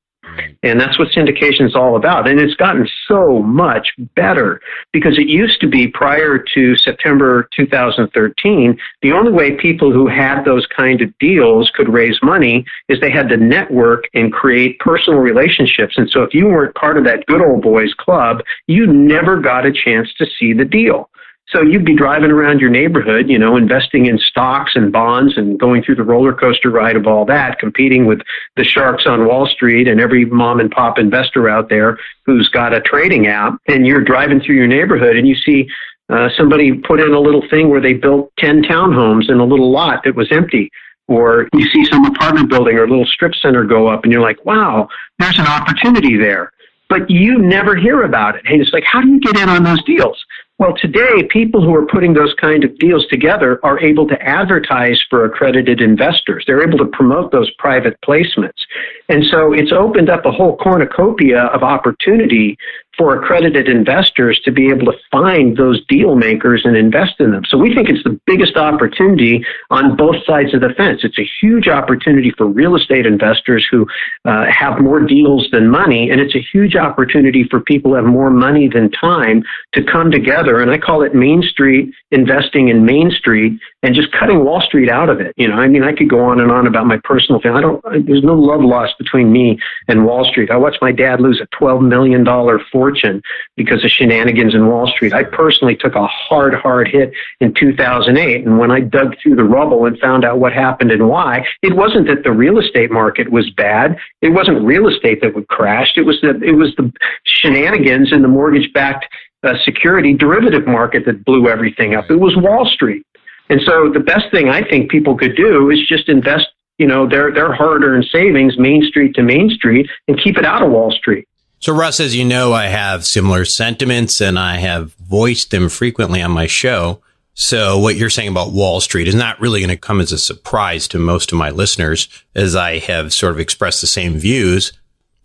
[0.63, 2.29] And that's what syndication is all about.
[2.29, 4.61] And it's gotten so much better
[4.93, 10.45] because it used to be prior to September 2013, the only way people who had
[10.45, 15.21] those kind of deals could raise money is they had to network and create personal
[15.21, 15.95] relationships.
[15.97, 19.67] And so if you weren't part of that good old boys club, you never got
[19.67, 21.09] a chance to see the deal.
[21.51, 25.59] So you'd be driving around your neighborhood, you know, investing in stocks and bonds and
[25.59, 28.21] going through the roller coaster ride of all that, competing with
[28.57, 32.73] the sharks on Wall Street and every mom and pop investor out there who's got
[32.73, 33.59] a trading app.
[33.67, 35.69] And you're driving through your neighborhood and you see
[36.09, 39.73] uh, somebody put in a little thing where they built 10 townhomes in a little
[39.73, 40.71] lot that was empty.
[41.09, 44.23] Or you see some apartment building or a little strip center go up and you're
[44.23, 46.53] like, wow, there's an opportunity there.
[46.89, 48.43] But you never hear about it.
[48.47, 50.25] Hey, it's like, how do you get in on those deals?
[50.61, 55.01] Well, today, people who are putting those kind of deals together are able to advertise
[55.09, 56.45] for accredited investors.
[56.47, 58.61] They're able to promote those private placements.
[59.09, 62.59] And so it's opened up a whole cornucopia of opportunity
[63.01, 67.43] for accredited investors to be able to find those deal makers and invest in them.
[67.49, 71.01] So we think it's the biggest opportunity on both sides of the fence.
[71.03, 73.87] It's a huge opportunity for real estate investors who
[74.27, 78.05] uh, have more deals than money, and it's a huge opportunity for people who have
[78.05, 80.61] more money than time to come together.
[80.61, 84.91] And I call it Main Street investing in Main Street and just cutting Wall Street
[84.91, 85.33] out of it.
[85.37, 87.59] You know, I mean, I could go on and on about my personal family.
[87.59, 88.07] I don't.
[88.07, 90.51] There's no love lost between me and Wall Street.
[90.51, 93.23] I watched my dad lose a twelve million dollar fortune
[93.57, 95.13] because of shenanigans in Wall Street.
[95.13, 98.47] I personally took a hard, hard hit in 2008.
[98.47, 101.75] And when I dug through the rubble and found out what happened and why, it
[101.75, 103.97] wasn't that the real estate market was bad.
[104.21, 105.93] It wasn't real estate that would crash.
[105.97, 106.93] It was the, it was the
[107.25, 109.07] shenanigans in the mortgage backed
[109.43, 112.11] uh, security derivative market that blew everything up.
[112.11, 113.05] It was Wall Street.
[113.51, 116.47] And so the best thing I think people could do is just invest,
[116.79, 120.47] you know, their, their hard earned savings Main Street to Main Street and keep it
[120.47, 121.27] out of Wall Street.
[121.59, 126.23] So, Russ, as you know, I have similar sentiments and I have voiced them frequently
[126.23, 127.03] on my show.
[127.35, 130.19] So what you're saying about Wall Street is not really going to come as a
[130.19, 134.73] surprise to most of my listeners as I have sort of expressed the same views.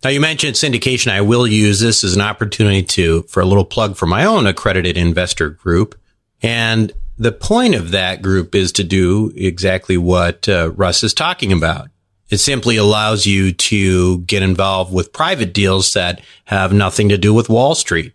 [0.02, 1.10] Now you mentioned syndication.
[1.10, 4.46] I will use this as an opportunity to, for a little plug for my own
[4.46, 5.98] accredited investor group.
[6.42, 11.52] And the point of that group is to do exactly what uh, Russ is talking
[11.52, 11.88] about.
[12.28, 17.32] It simply allows you to get involved with private deals that have nothing to do
[17.32, 18.12] with Wall Street.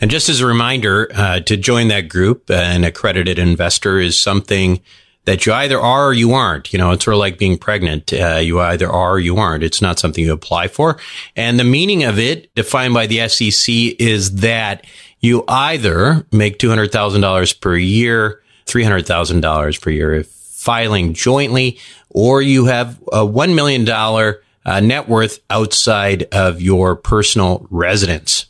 [0.00, 4.80] And just as a reminder, uh, to join that group, an accredited investor is something
[5.26, 6.72] that you either are or you aren't.
[6.72, 8.12] You know, it's sort of like being pregnant.
[8.12, 9.62] Uh, you either are or you aren't.
[9.62, 10.98] It's not something you apply for.
[11.36, 14.86] And the meaning of it, defined by the SEC, is that
[15.20, 21.78] you either make $200,000 per year, $300,000 per year if filing jointly,
[22.10, 28.46] or you have a $1 million uh, net worth outside of your personal residence.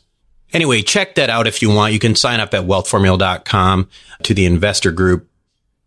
[0.52, 1.92] Anyway, check that out if you want.
[1.92, 3.88] You can sign up at wealthformula.com
[4.24, 5.28] to the investor group.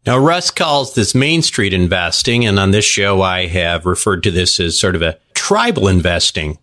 [0.05, 4.31] Now, Russ calls this Main Street investing, and on this show, I have referred to
[4.31, 6.57] this as sort of a tribal investing.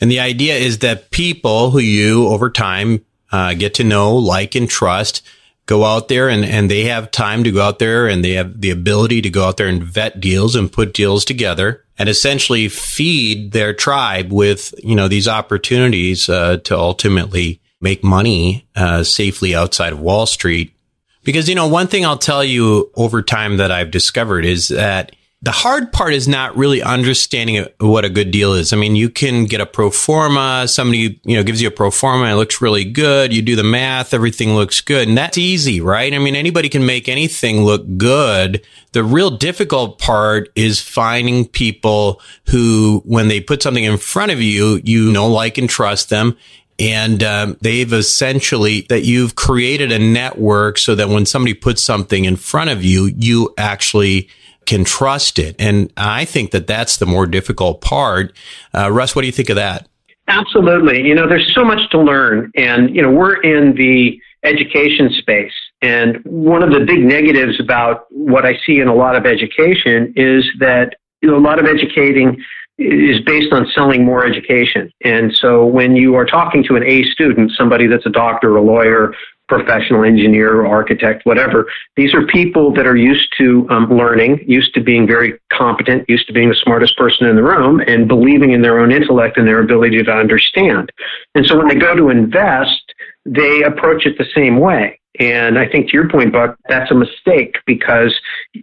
[0.00, 4.54] And the idea is that people who you over time uh, get to know, like,
[4.54, 5.22] and trust
[5.68, 8.60] go out there and, and they have time to go out there and they have
[8.60, 12.68] the ability to go out there and vet deals and put deals together and essentially
[12.68, 19.54] feed their tribe with, you know, these opportunities uh, to ultimately make money uh, safely
[19.54, 20.74] outside of Wall Street.
[21.22, 25.14] Because, you know, one thing I'll tell you over time that I've discovered is that
[25.40, 28.72] the hard part is not really understanding what a good deal is.
[28.72, 30.66] I mean, you can get a pro forma.
[30.66, 32.26] Somebody, you know, gives you a pro forma.
[32.26, 33.32] It looks really good.
[33.32, 34.12] You do the math.
[34.12, 35.06] Everything looks good.
[35.06, 36.12] And that's easy, right?
[36.12, 38.64] I mean, anybody can make anything look good.
[38.92, 44.42] The real difficult part is finding people who, when they put something in front of
[44.42, 46.36] you, you know, like and trust them
[46.78, 52.24] And um, they've essentially that you've created a network so that when somebody puts something
[52.24, 54.28] in front of you, you actually
[54.68, 55.56] can trust it.
[55.58, 58.36] And I think that that's the more difficult part.
[58.74, 59.88] Uh, Russ, what do you think of that?
[60.28, 61.06] Absolutely.
[61.06, 62.52] You know, there's so much to learn.
[62.54, 65.54] And, you know, we're in the education space.
[65.80, 70.12] And one of the big negatives about what I see in a lot of education
[70.16, 72.42] is that you know, a lot of educating
[72.78, 74.92] is based on selling more education.
[75.04, 78.58] And so when you are talking to an A student, somebody that's a doctor, or
[78.58, 79.14] a lawyer,
[79.48, 84.80] professional engineer, architect, whatever, these are people that are used to um, learning, used to
[84.80, 88.62] being very competent, used to being the smartest person in the room, and believing in
[88.62, 90.92] their own intellect and their ability to understand.
[91.34, 95.00] And so when they go to invest, they approach it the same way.
[95.20, 98.14] And I think to your point, Buck, that's a mistake because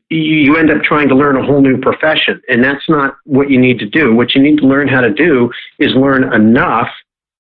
[0.10, 2.42] you end up trying to learn a whole new profession.
[2.48, 4.16] And that's not what you need to do.
[4.16, 6.88] What you need to learn how to do is learn enough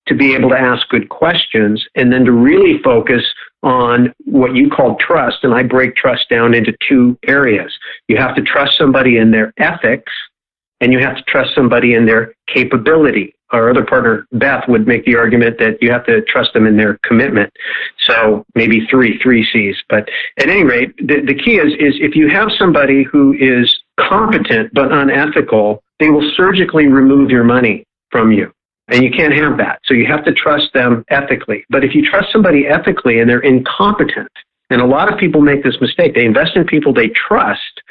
[0.08, 3.24] to be able to ask good questions and then to really focus
[3.63, 5.38] on what you call trust.
[5.44, 7.74] And I break trust down into two areas.
[8.08, 10.12] You have to trust somebody in their ethics
[10.82, 15.06] and you have to trust somebody in their capability our other partner, Beth, would make
[15.06, 17.52] the argument that you have to trust them in their commitment.
[18.08, 19.78] So maybe three, three C's.
[19.88, 23.74] But at any rate, the, the key is, is if you have somebody who is
[24.00, 28.52] competent but unethical, they will surgically remove your money from you.
[28.88, 29.80] And you can't have that.
[29.86, 31.65] So you have to trust them ethically.
[31.69, 34.32] But if you trust somebody ethically and they're incompetent,
[34.69, 37.82] and a lot of people make this mistake, they invest in people they trust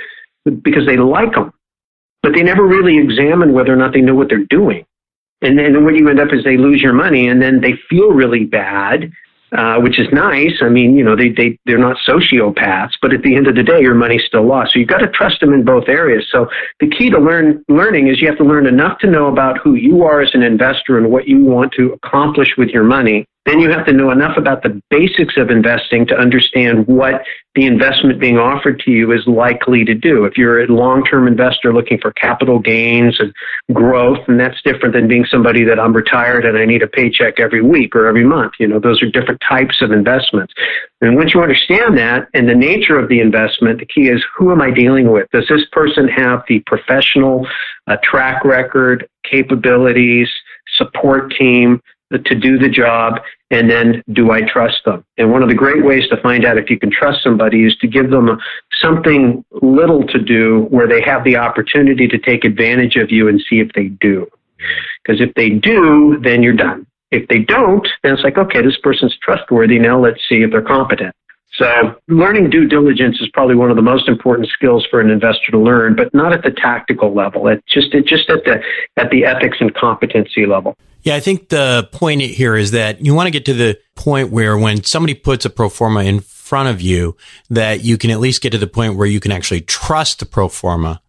[0.63, 1.53] because they like them,
[2.23, 4.85] but they never really examine whether or not they know what they're doing.
[5.43, 8.09] And then what you end up is they lose your money and then they feel
[8.11, 9.11] really bad,
[9.57, 10.55] uh, which is nice.
[10.61, 13.63] I mean, you know, they, they, they're not sociopaths, but at the end of the
[13.63, 14.73] day, your money's still lost.
[14.73, 16.27] So you've got to trust them in both areas.
[16.31, 16.49] So
[16.81, 19.75] the key to learn, learning is you have to learn enough to know about who
[19.75, 23.59] you are as an investor and what you want to accomplish with your money then
[23.61, 27.23] you have to know enough about the basics of investing to understand what
[27.55, 30.25] the investment being offered to you is likely to do.
[30.25, 33.33] If you're a long-term investor looking for capital gains and
[33.73, 37.39] growth, and that's different than being somebody that I'm retired and I need a paycheck
[37.39, 38.55] every week or every month.
[38.59, 40.55] You know, those are different types of investments.
[41.01, 44.51] And once you understand that and the nature of the investment, the key is who
[44.51, 45.31] am I dealing with?
[45.33, 47.47] Does this person have the professional
[47.87, 50.29] uh, track record, capabilities,
[50.77, 51.81] support team
[52.13, 55.05] to do the job and then do I trust them?
[55.19, 57.77] And one of the great ways to find out if you can trust somebody is
[57.79, 58.39] to give them
[58.81, 63.43] something little to do where they have the opportunity to take advantage of you and
[63.49, 64.27] see if they do.
[65.03, 66.87] Because if they do, then you're done.
[67.11, 69.79] If they don't, then it's like, okay, this person's trustworthy.
[69.79, 71.15] Now let's see if they're competent.
[71.57, 75.53] So learning due diligence is probably one of the most important skills for an investor
[75.53, 77.47] to learn, but not at the tactical level.
[77.47, 78.61] It just it just at the
[78.97, 80.77] at the ethics and competency level.
[81.03, 84.31] Yeah, I think the point here is that you want to get to the point
[84.31, 87.17] where when somebody puts a pro forma in front of you,
[87.51, 90.27] that you can at least get to the point where you can actually trust the
[90.27, 91.03] pro forma.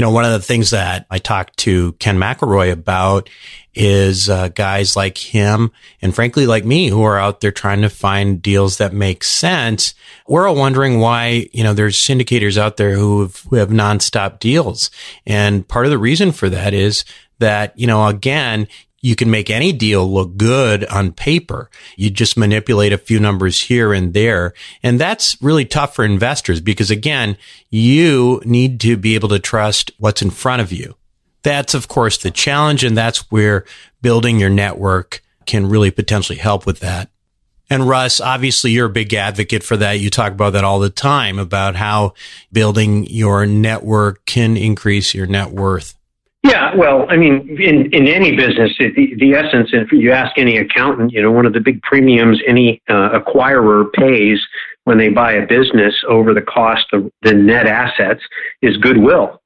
[0.00, 3.28] You know, one of the things that I talked to Ken McElroy about
[3.74, 7.90] is uh, guys like him and frankly like me who are out there trying to
[7.90, 9.92] find deals that make sense.
[10.26, 14.38] We're all wondering why, you know, there's syndicators out there who have, who have nonstop
[14.38, 14.90] deals.
[15.26, 17.04] And part of the reason for that is
[17.38, 18.68] that, you know, again,
[19.00, 21.70] you can make any deal look good on paper.
[21.96, 24.52] You just manipulate a few numbers here and there.
[24.82, 27.36] And that's really tough for investors because again,
[27.70, 30.96] you need to be able to trust what's in front of you.
[31.42, 32.84] That's of course the challenge.
[32.84, 33.64] And that's where
[34.02, 37.10] building your network can really potentially help with that.
[37.70, 40.00] And Russ, obviously you're a big advocate for that.
[40.00, 42.14] You talk about that all the time about how
[42.52, 45.94] building your network can increase your net worth.
[46.42, 50.56] Yeah, well, I mean, in, in any business, the, the essence, if you ask any
[50.56, 54.40] accountant, you know, one of the big premiums any uh, acquirer pays
[54.84, 58.22] when they buy a business over the cost of the net assets
[58.62, 59.40] is goodwill.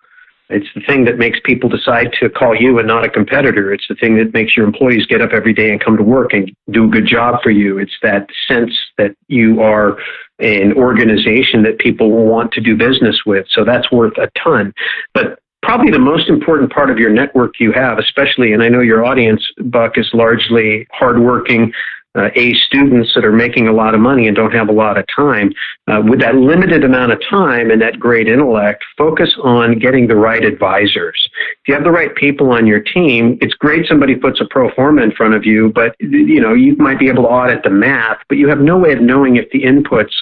[0.50, 3.72] It's the thing that makes people decide to call you and not a competitor.
[3.72, 6.32] It's the thing that makes your employees get up every day and come to work
[6.32, 7.78] and do a good job for you.
[7.78, 9.98] It's that sense that you are
[10.38, 13.46] an organization that people want to do business with.
[13.50, 14.74] So that's worth a ton.
[15.14, 18.80] But probably the most important part of your network you have, especially, and I know
[18.80, 21.72] your audience, Buck, is largely hardworking
[22.14, 24.96] uh, A students that are making a lot of money and don't have a lot
[24.96, 25.52] of time,
[25.88, 30.16] uh, with that limited amount of time and that great intellect, focus on getting the
[30.16, 31.28] right advisors.
[31.62, 34.70] If you have the right people on your team, it's great somebody puts a pro
[34.74, 37.70] forma in front of you, but you know, you might be able to audit the
[37.70, 40.12] math, but you have no way of knowing if the inputs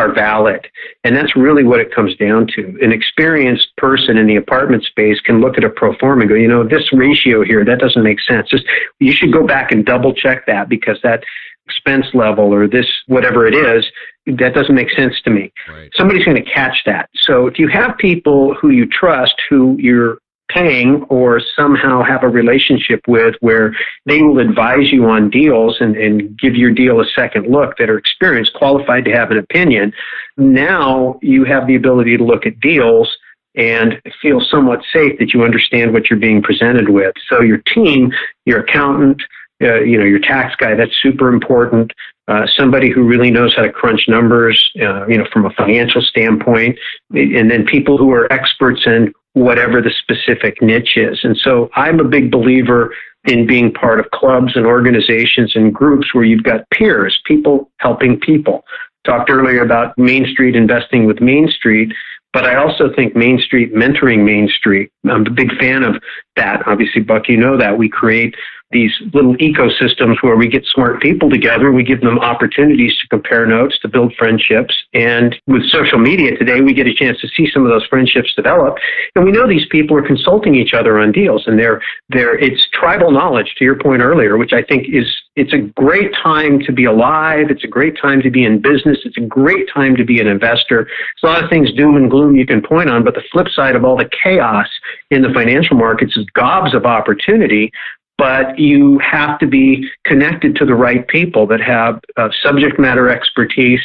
[0.00, 0.66] are valid.
[1.04, 2.78] And that's really what it comes down to.
[2.80, 6.36] An experienced person in the apartment space can look at a pro forma and go,
[6.36, 8.48] you know, this ratio here, that doesn't make sense.
[8.48, 8.64] Just,
[8.98, 11.22] you should go back and double check that because that
[11.70, 13.84] expense level or this, whatever it is,
[14.26, 15.52] that doesn't make sense to me.
[15.68, 15.90] Right.
[15.94, 17.08] Somebody's going to catch that.
[17.14, 20.18] So if you have people who you trust, who you're
[20.48, 23.72] paying or somehow have a relationship with where
[24.04, 27.88] they will advise you on deals and, and give your deal a second look that
[27.88, 29.92] are experienced, qualified to have an opinion,
[30.36, 33.16] now you have the ability to look at deals
[33.54, 37.14] and feel somewhat safe that you understand what you're being presented with.
[37.28, 38.12] So your team,
[38.44, 39.22] your accountant,
[39.62, 41.92] uh, you know, your tax guy, that's super important.
[42.28, 46.00] Uh, somebody who really knows how to crunch numbers, uh, you know, from a financial
[46.00, 46.78] standpoint,
[47.12, 51.18] and then people who are experts in whatever the specific niche is.
[51.22, 52.94] And so I'm a big believer
[53.24, 58.18] in being part of clubs and organizations and groups where you've got peers, people helping
[58.18, 58.64] people.
[59.04, 61.92] Talked earlier about Main Street investing with Main Street,
[62.32, 64.90] but I also think Main Street mentoring Main Street.
[65.08, 66.00] I'm a big fan of
[66.36, 66.66] that.
[66.66, 67.76] Obviously, Buck, you know that.
[67.76, 68.34] We create
[68.70, 71.72] these little ecosystems where we get smart people together.
[71.72, 74.74] We give them opportunities to compare notes, to build friendships.
[74.94, 78.32] And with social media today, we get a chance to see some of those friendships
[78.34, 78.76] develop.
[79.16, 82.68] And we know these people are consulting each other on deals and they're, they're, it's
[82.72, 86.72] tribal knowledge to your point earlier, which I think is, it's a great time to
[86.72, 87.50] be alive.
[87.50, 88.98] It's a great time to be in business.
[89.04, 90.86] It's a great time to be an investor.
[90.86, 93.48] There's a lot of things doom and gloom you can point on, but the flip
[93.48, 94.68] side of all the chaos
[95.10, 97.72] in the financial markets is gobs of opportunity
[98.20, 103.08] but you have to be connected to the right people that have uh, subject matter
[103.08, 103.80] expertise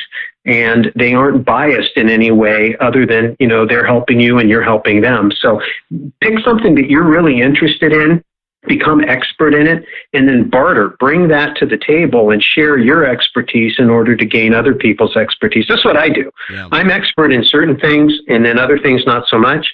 [0.46, 4.50] and they aren't biased in any way other than, you know, they're helping you and
[4.50, 5.32] you're helping them.
[5.40, 5.62] So
[6.20, 8.22] pick something that you're really interested in,
[8.68, 10.90] become expert in it, and then barter.
[11.00, 15.16] Bring that to the table and share your expertise in order to gain other people's
[15.16, 15.66] expertise.
[15.70, 16.30] That's what I do.
[16.52, 16.68] Yeah.
[16.74, 19.66] I'm expert in certain things and then other things not so much.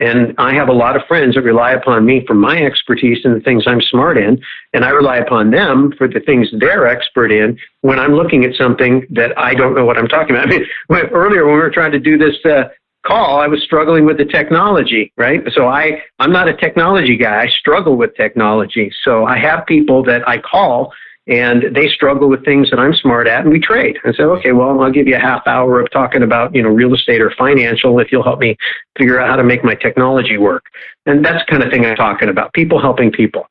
[0.00, 3.34] And I have a lot of friends that rely upon me for my expertise in
[3.34, 4.40] the things I'm smart in,
[4.72, 8.54] and I rely upon them for the things they're expert in when I'm looking at
[8.54, 10.46] something that I don't know what I'm talking about.
[10.52, 10.66] I mean,
[11.12, 12.68] earlier when we were trying to do this uh,
[13.04, 15.40] call, I was struggling with the technology, right?
[15.52, 17.42] So I, I'm not a technology guy.
[17.42, 18.92] I struggle with technology.
[19.02, 20.92] So I have people that I call
[21.28, 23.98] and they struggle with things that I'm smart at, and we trade.
[24.04, 26.70] And say, okay, well, I'll give you a half hour of talking about you know
[26.70, 28.56] real estate or financial if you'll help me
[28.96, 30.64] figure out how to make my technology work.
[31.06, 32.52] And that's the kind of thing I'm talking about.
[32.52, 33.46] People helping people.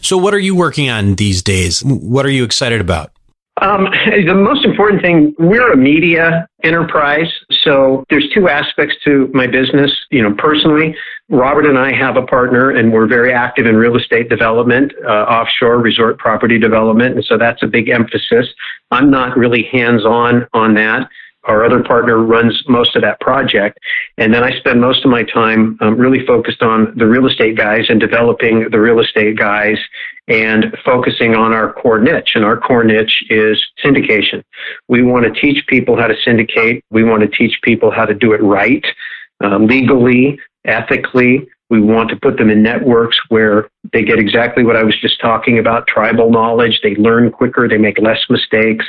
[0.00, 1.82] So, what are you working on these days?
[1.84, 3.10] What are you excited about?
[3.62, 7.32] Um, the most important thing, we're a media enterprise.
[7.62, 9.90] So there's two aspects to my business.
[10.10, 10.94] You know, personally,
[11.28, 15.08] Robert and I have a partner and we're very active in real estate development, uh,
[15.08, 17.16] offshore resort property development.
[17.16, 18.46] And so that's a big emphasis.
[18.92, 21.08] I'm not really hands on on that
[21.46, 23.78] our other partner runs most of that project.
[24.18, 27.56] And then I spend most of my time um, really focused on the real estate
[27.56, 29.78] guys and developing the real estate guys
[30.28, 32.32] and focusing on our core niche.
[32.34, 34.42] And our core niche is syndication.
[34.88, 36.84] We want to teach people how to syndicate.
[36.90, 38.84] We want to teach people how to do it right,
[39.42, 44.76] uh, legally, ethically, we want to put them in networks where they get exactly what
[44.76, 46.80] I was just talking about tribal knowledge.
[46.82, 48.84] They learn quicker, they make less mistakes.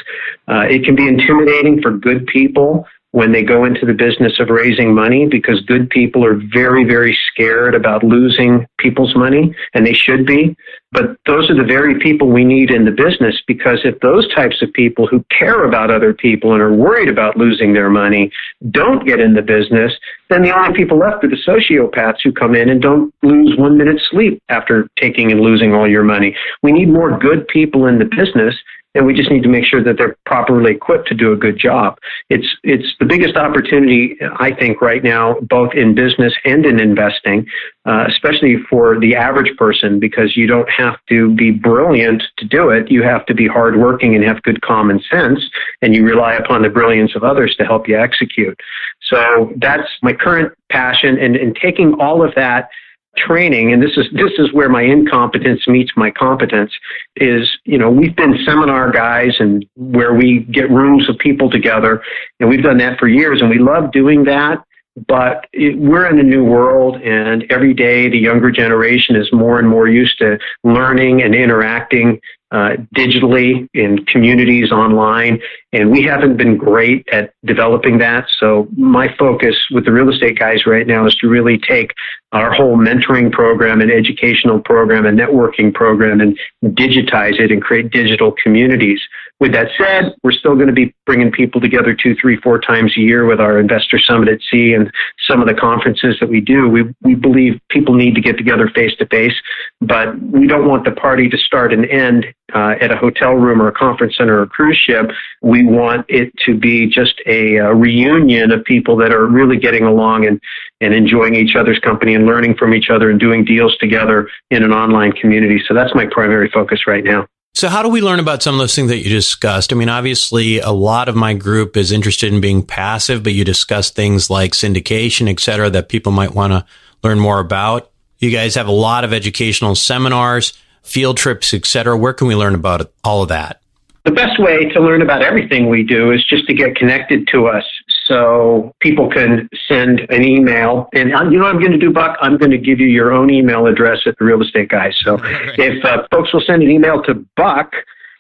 [0.48, 4.50] Uh, it can be intimidating for good people when they go into the business of
[4.50, 9.94] raising money because good people are very, very scared about losing people's money, and they
[9.94, 10.56] should be.
[10.92, 14.62] But those are the very people we need in the business because if those types
[14.62, 18.32] of people who care about other people and are worried about losing their money
[18.72, 19.94] don't get in the business,
[20.30, 23.78] then the only people left are the sociopaths who come in and don't lose one
[23.78, 26.36] minute's sleep after taking and losing all your money.
[26.64, 28.56] We need more good people in the business
[28.98, 31.58] and we just need to make sure that they're properly equipped to do a good
[31.58, 31.98] job.
[32.30, 37.46] It's it's the biggest opportunity I think right now, both in business and in investing,
[37.86, 42.70] uh, especially for the average person, because you don't have to be brilliant to do
[42.70, 42.92] it.
[42.92, 45.40] You have to be hardworking and have good common sense,
[45.82, 48.60] and you rely upon the brilliance of others to help you execute.
[49.04, 52.70] So that's my current passion, and, and taking all of that
[53.18, 56.72] training, and this is this is where my incompetence meets my competence,
[57.16, 62.02] is you know we've been seminar guys and where we get rooms of people together,
[62.40, 64.64] and we've done that for years, and we love doing that.
[65.08, 69.60] But it, we're in a new world, and every day the younger generation is more
[69.60, 72.20] and more used to learning and interacting
[72.50, 75.40] uh, digitally in communities online,
[75.74, 78.26] and we haven't been great at developing that.
[78.40, 81.92] So my focus with the real estate guys right now is to really take
[82.32, 87.92] our whole mentoring program and educational program and networking program and digitize it and create
[87.92, 89.02] digital communities.
[89.40, 92.94] With that said, we're still going to be bringing people together two, three, four times
[92.98, 94.92] a year with our investor summit at sea and
[95.28, 96.68] some of the conferences that we do.
[96.68, 99.36] We, we believe people need to get together face to face,
[99.80, 102.26] but we don't want the party to start and end
[102.56, 105.12] uh, at a hotel room or a conference center or a cruise ship.
[105.44, 109.84] We want it to be just a, a reunion of people that are really getting
[109.84, 110.42] along and,
[110.82, 114.64] and enjoying each other's company and learning from each other and doing deals together in
[114.64, 115.62] an online community.
[115.68, 117.28] So that's my primary focus right now.
[117.58, 119.74] So, how do we learn about some of those things that you discussed?
[119.74, 123.44] I mean, obviously, a lot of my group is interested in being passive, but you
[123.44, 126.64] discuss things like syndication, et cetera, that people might want to
[127.02, 127.90] learn more about.
[128.20, 130.54] You guys have a lot of educational seminars
[130.84, 131.98] field trips, etc.
[131.98, 133.60] Where can we learn about all of that?
[134.06, 137.48] The best way to learn about everything we do is just to get connected to
[137.48, 137.66] us.
[138.08, 142.18] So people can send an email, and you know what I'm going to do, Buck?
[142.22, 144.96] I'm going to give you your own email address at the Real Estate Guys.
[145.04, 147.74] So if uh, folks will send an email to Buck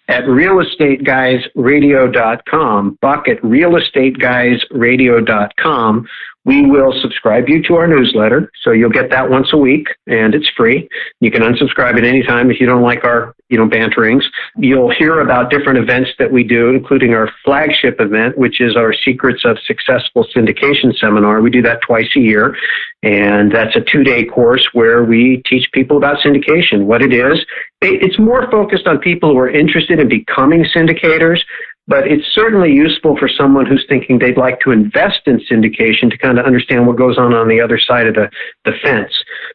[0.09, 6.07] at realestateguysradio.com, Buck at realestateguysradio.com,
[6.48, 8.50] we will subscribe you to our newsletter.
[8.64, 10.88] So you'll get that once a week and it's free.
[11.20, 14.24] You can unsubscribe at any time if you don't like our, you know, banterings.
[14.56, 18.93] You'll hear about different events that we do, including our flagship event, which is our
[18.93, 21.41] Secrets of Successful Syndication seminar.
[21.41, 22.56] We do that twice a year.
[23.04, 27.45] And that's a two day course where we teach people about syndication, what it is.
[27.82, 31.41] It's more focused on people who are interested in becoming syndicators,
[31.88, 36.17] but it's certainly useful for someone who's thinking they'd like to invest in syndication to
[36.17, 38.29] kind of understand what goes on on the other side of the,
[38.65, 39.11] the fence.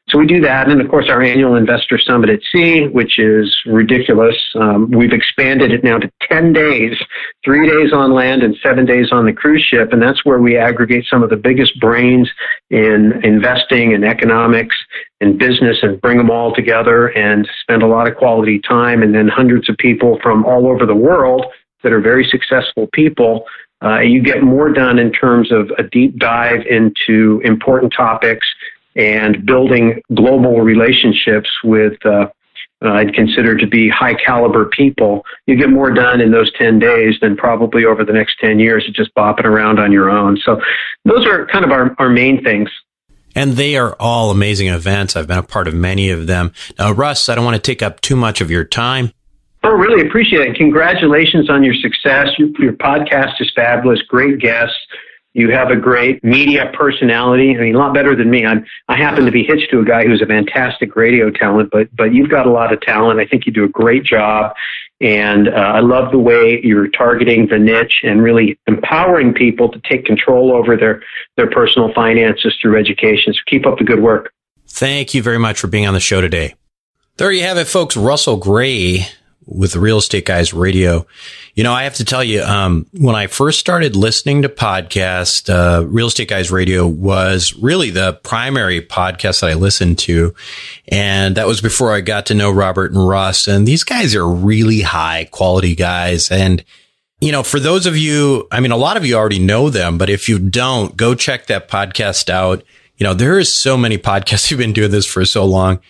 [0.09, 0.71] So we do that.
[0.71, 4.37] And of course, our annual investor summit at sea, which is ridiculous.
[4.55, 6.97] Um, we've expanded it now to 10 days,
[7.45, 9.93] three days on land and seven days on the cruise ship.
[9.93, 12.31] And that's where we aggregate some of the biggest brains
[12.71, 14.77] in investing and economics
[15.21, 19.03] and business and bring them all together and spend a lot of quality time.
[19.03, 21.45] And then hundreds of people from all over the world
[21.83, 23.45] that are very successful people,
[23.83, 28.47] uh, you get more done in terms of a deep dive into important topics
[28.95, 32.27] and building global relationships with uh,
[32.85, 35.25] uh, I'd consider to be high caliber people.
[35.47, 38.87] You get more done in those 10 days than probably over the next 10 years
[38.89, 40.37] of just bopping around on your own.
[40.45, 40.61] So
[41.05, 42.69] those are kind of our, our main things.
[43.35, 45.17] And they are all amazing events.
[45.17, 46.53] I've been a part of many of them.
[46.79, 49.13] Now, Russ, I don't want to take up too much of your time.
[49.65, 50.57] Oh, really appreciate it.
[50.57, 52.29] Congratulations on your success.
[52.37, 54.03] Your, your podcast is fabulous.
[54.03, 54.77] Great guests.
[55.35, 57.57] You have a great media personality.
[57.57, 58.45] I mean, a lot better than me.
[58.45, 61.95] I'm, I happen to be hitched to a guy who's a fantastic radio talent, but,
[61.97, 63.19] but you've got a lot of talent.
[63.19, 64.53] I think you do a great job.
[65.01, 69.81] And uh, I love the way you're targeting the niche and really empowering people to
[69.89, 71.03] take control over their,
[71.37, 73.33] their personal finances through education.
[73.33, 74.33] So keep up the good work.
[74.69, 76.57] Thank you very much for being on the show today.
[77.17, 77.97] There you have it, folks.
[77.97, 79.07] Russell Gray
[79.47, 81.07] with Real Estate Guys Radio.
[81.55, 85.49] You know, I have to tell you, um, when I first started listening to podcasts,
[85.49, 90.35] uh, Real Estate Guys Radio was really the primary podcast that I listened to.
[90.89, 93.47] And that was before I got to know Robert and Russ.
[93.49, 96.31] And these guys are really high quality guys.
[96.31, 96.65] And,
[97.21, 99.99] you know, for those of you, I mean, a lot of you already know them,
[99.99, 102.63] but if you don't, go check that podcast out.
[102.97, 105.81] You know, there is so many podcasts who've been doing this for so long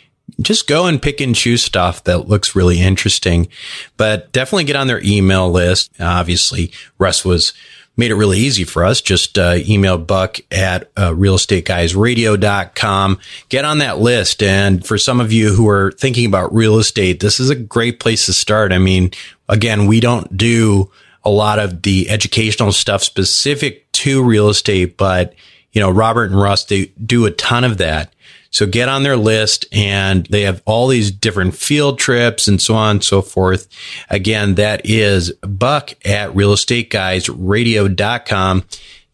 [0.41, 3.49] just go and pick and choose stuff that looks really interesting,
[3.97, 5.91] but definitely get on their email list.
[6.01, 7.53] Obviously, Russ was
[7.97, 9.01] made it really easy for us.
[9.01, 13.20] Just uh, email Buck at uh, realestateguysradio.com.
[13.49, 14.43] Get on that list.
[14.43, 18.01] And for some of you who are thinking about real estate, this is a great
[18.01, 18.72] place to start.
[18.72, 19.12] I mean,
[19.49, 20.91] again, we don't do
[21.24, 25.35] a lot of the educational stuff specific to real estate, but
[25.72, 28.12] you know, Robert and Russ, they do a ton of that.
[28.53, 32.75] So get on their list and they have all these different field trips and so
[32.75, 33.67] on and so forth.
[34.11, 38.65] Again, that is buck at realestateguysradio.com.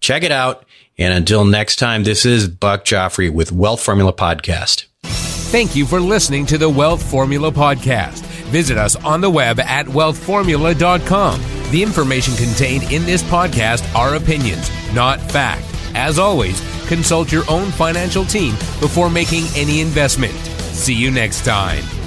[0.00, 0.64] Check it out.
[0.98, 4.86] And until next time, this is Buck Joffrey with Wealth Formula Podcast.
[5.04, 8.22] Thank you for listening to the Wealth Formula Podcast.
[8.48, 11.40] Visit us on the web at wealthformula.com.
[11.70, 15.64] The information contained in this podcast are opinions, not fact.
[15.94, 20.34] As always, consult your own financial team before making any investment.
[20.72, 21.97] See you next time.